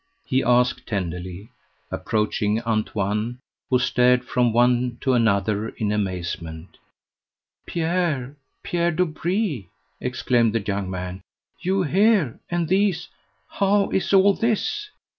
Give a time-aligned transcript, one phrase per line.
[0.25, 1.51] he asked tenderly,
[1.91, 3.37] approaching Antoine,
[3.69, 6.79] who stared from one to another in amazement.
[7.67, 9.67] "Pierre Pierre Dobree!"
[9.99, 11.21] exclaimed the young man;
[11.59, 13.09] "you here and these
[13.47, 14.89] how is all this?"